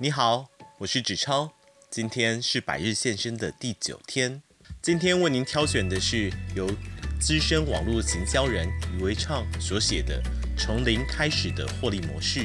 [0.00, 1.52] 你好，我是纸超，
[1.88, 4.42] 今天是百日现身的第九天。
[4.82, 6.68] 今天为您挑选的是由
[7.20, 10.20] 资深网络行销人余维畅所写的
[10.60, 12.40] 《从零开始的获利模式》，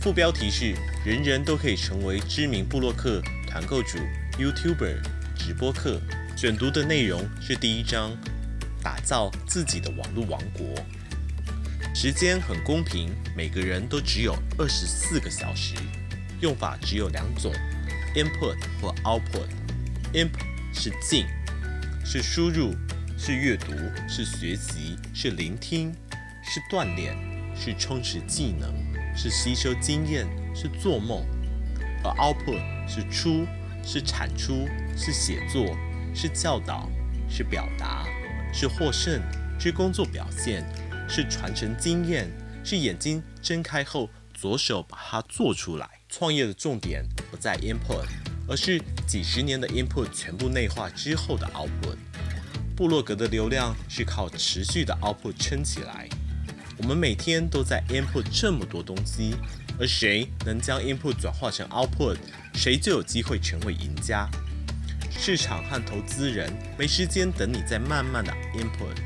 [0.00, 0.74] 副标题是
[1.04, 3.98] “人人都可以成为知名部落客、团购主、
[4.38, 4.96] YouTuber、
[5.36, 6.00] 直播客”。
[6.38, 8.16] 选读的内容是第一章，
[8.82, 10.66] 打造自己的网络王国。
[11.94, 15.74] 时间很公平，每个人都只有二十四个小时。
[16.40, 17.52] 用法只有两种
[18.14, 19.48] ：input 或 output。
[20.12, 20.40] input
[20.72, 21.26] 是进，
[22.04, 22.74] 是输入，
[23.18, 23.72] 是阅读，
[24.08, 25.92] 是学习，是聆听，
[26.42, 27.16] 是锻炼，
[27.56, 28.72] 是充实技能，
[29.16, 31.24] 是吸收经验，是做梦；
[32.04, 33.44] 而 output 是出，
[33.84, 35.76] 是产出，是写作，
[36.14, 36.88] 是教导，
[37.28, 38.06] 是表达，
[38.52, 39.20] 是获胜，
[39.58, 40.64] 是工作表现，
[41.08, 42.30] 是传承经验，
[42.62, 45.97] 是眼睛睁开后左手把它做出来。
[46.08, 48.06] 创业的重点不在 input，
[48.48, 51.96] 而是几十年的 input 全部内化之后的 output。
[52.74, 56.08] 部落格的流量是靠持续的 output 撑起来。
[56.78, 59.34] 我们每天都在 input 这么多东西，
[59.78, 62.16] 而谁能将 input 转化成 output，
[62.54, 64.28] 谁就有机会成为赢家。
[65.10, 68.96] 市场和投资人没时间等你再慢慢的 input。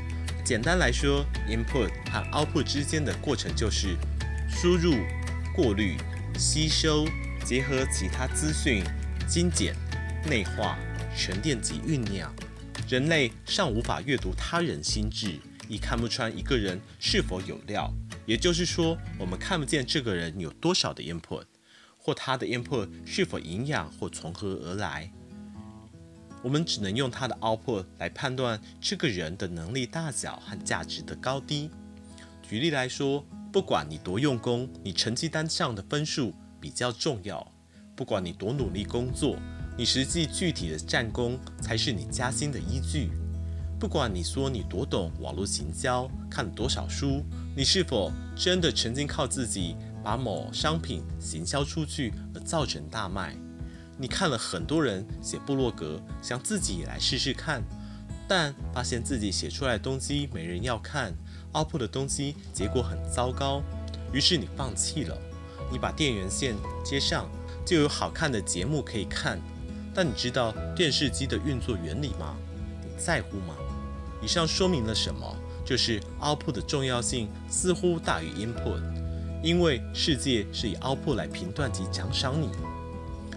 [0.45, 3.97] 简单来说，input 和 output 之间的过程就是
[4.47, 4.95] 输入、
[5.55, 5.97] 过滤。
[6.37, 7.05] 吸收，
[7.45, 8.83] 结合其他资讯，
[9.27, 9.75] 精简、
[10.25, 10.77] 内化、
[11.15, 12.33] 沉淀及酝酿。
[12.89, 17.93] 人类尚无法阅读他人心智，亦看不穿一个人是否有料。
[18.25, 21.43] 也就是说，我们看不见这个人有多少的 input，
[21.97, 25.11] 或他的 input 是否营养或从何而来。
[26.41, 31.69] 我们只能用他的 output 来判断这个人的能力大小和价值的高低。
[32.41, 33.25] 举例来说。
[33.53, 37.37] 不管你多用功，你成绩单上的分数比较重要；
[37.95, 39.37] 不管你多努力工作，
[39.77, 43.11] 你实际具体的战功才是你加薪的依据；
[43.79, 47.23] 不管你说你多懂网络行销，看了多少书，
[47.55, 53.37] 你是否真的曾经靠自己把某商品行销出去而造成大卖？
[53.99, 57.61] 你看了很多人写部落格，想自己也来试试看，
[58.27, 61.13] 但发现自己写出来的东西没人要看。
[61.53, 63.63] Output 的东西结果很糟糕，
[64.11, 65.17] 于是你放弃了。
[65.71, 67.29] 你把电源线接上，
[67.65, 69.39] 就有好看的节目可以看。
[69.95, 72.35] 但你知道电视机的运作原理吗？
[72.81, 73.55] 你在乎吗？
[74.21, 75.35] 以上说明了什么？
[75.65, 78.81] 就是 output 的重要性似乎大于 input，
[79.41, 82.49] 因为世界是以 output 来评断及奖赏你。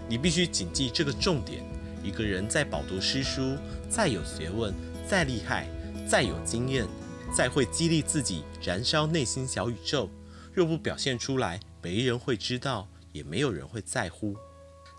[0.09, 1.63] 你必须谨记这个重点。
[2.03, 3.57] 一个人再饱读诗书，
[3.89, 4.73] 再有学问，
[5.07, 5.67] 再厉害，
[6.07, 6.85] 再有经验。
[7.33, 10.09] 再会激励自己燃烧内心小宇宙，
[10.53, 14.35] 若不表现出来，没人会知道，也没有人会在乎。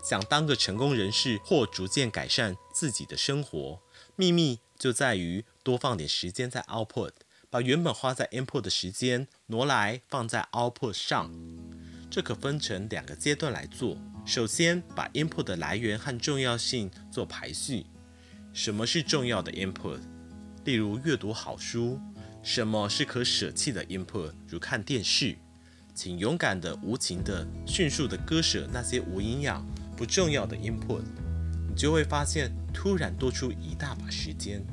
[0.03, 3.81] 想当个成功人士或逐渐改善自己的生活，
[4.15, 7.11] 秘密就在于多放点时间在 output，
[7.49, 11.29] 把原本花在 input 的时间挪来放在 output 上。
[12.09, 13.97] 这可分成两个阶段来做。
[14.25, 17.85] 首先，把 input 的来源和重要性做排序。
[18.53, 19.99] 什么是重要的 input？
[20.63, 21.99] 例如阅读好书。
[22.41, 24.31] 什么是可舍弃的 input？
[24.47, 25.37] 如看电视，
[25.93, 29.65] 请勇敢的、无情的、迅速的割舍那些无营养、
[29.97, 31.01] 不重要的 input，
[31.67, 34.65] 你就会发现突然多出一大把时间。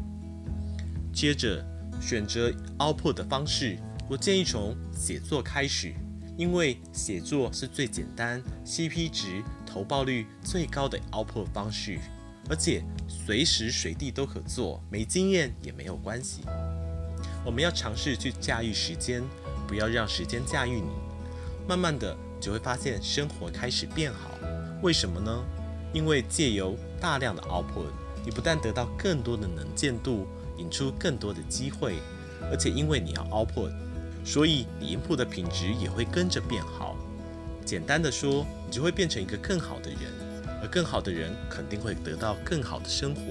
[1.13, 1.65] 接着
[2.01, 3.77] 选择 output 的方式，
[4.09, 5.93] 我建议从写作开始，
[6.39, 11.99] 因为写作是最简单、CP 值、投报率最高的 output 方式，
[12.49, 16.43] 而且随时随地都可做，没经验也没有关系。
[17.45, 19.23] 我们要尝试去驾驭时间，
[19.67, 20.91] 不要让时间驾驭你。
[21.69, 24.31] 慢慢的就会发现生活开始变好。
[24.83, 25.45] 为什么呢？
[25.93, 27.89] 因为借由大量的 output，
[28.25, 30.27] 你不但得到更多的能见度，
[30.59, 31.95] 引出更多的机会，
[32.51, 33.73] 而且因为你要 output，
[34.25, 36.97] 所以你 input 的品质也会跟着变好。
[37.65, 39.99] 简单的说，你就会变成一个更好的人，
[40.61, 43.23] 而更好的人肯定会得到更好的生活。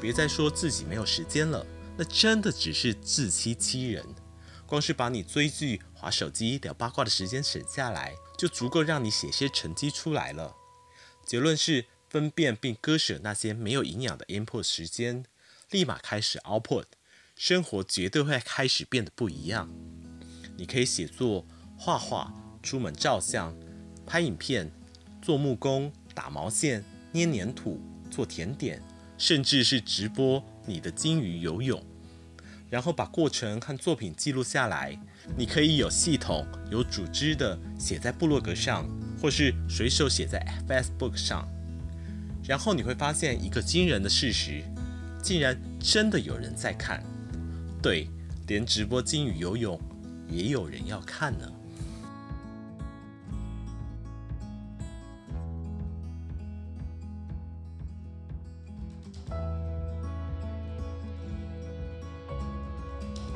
[0.00, 1.64] 别再说自己没有时间了。
[2.00, 4.02] 那真的只是自欺欺人。
[4.64, 10.56] 光是把你追剧、划手机、聊八卦的时间省下来，就足够让你写些成绩出来了。
[11.26, 15.26] 结论是：分辨并割舍那些没有营养的 input 时间，
[15.70, 16.84] 立马开始 output，
[17.36, 19.70] 生活绝对会开始变得不一样。
[20.56, 21.44] 你可以写作、
[21.76, 22.32] 画画、
[22.62, 23.54] 出门照相、
[24.06, 24.72] 拍影片、
[25.20, 26.82] 做木工、打毛线、
[27.12, 27.78] 捏黏土、
[28.10, 28.82] 做甜点，
[29.18, 31.84] 甚至是直播你的鲸鱼游泳。
[32.70, 34.96] 然后把过程和作品记录下来，
[35.36, 38.88] 你可以有系统、有组织的写在部落格上，
[39.20, 41.46] 或是随手写在 Facebook 上，
[42.44, 44.62] 然后你会发现一个惊人的事实，
[45.20, 47.02] 竟然真的有人在看。
[47.82, 48.08] 对，
[48.46, 49.80] 连直播金鱼游泳
[50.28, 51.50] 也有人要看呢。